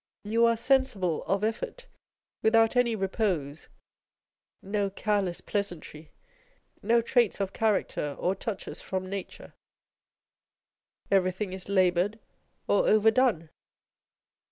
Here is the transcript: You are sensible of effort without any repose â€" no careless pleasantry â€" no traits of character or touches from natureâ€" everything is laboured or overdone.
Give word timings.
You 0.23 0.47
are 0.47 0.57
sensible 0.57 1.23
of 1.25 1.43
effort 1.43 1.85
without 2.41 2.75
any 2.75 2.95
repose 2.95 3.67
â€" 3.67 3.69
no 4.69 4.89
careless 4.89 5.41
pleasantry 5.41 6.11
â€" 6.81 6.83
no 6.83 7.01
traits 7.03 7.39
of 7.39 7.53
character 7.53 8.15
or 8.19 8.33
touches 8.33 8.81
from 8.81 9.05
natureâ€" 9.05 9.53
everything 11.11 11.53
is 11.53 11.69
laboured 11.69 12.17
or 12.67 12.87
overdone. 12.87 13.51